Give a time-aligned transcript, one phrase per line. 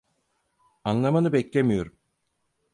[0.83, 1.95] Anlamanı beklemiyorum.